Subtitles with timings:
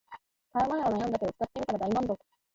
[0.51, 2.19] 買う前は悩んだけど使ってみたら大満足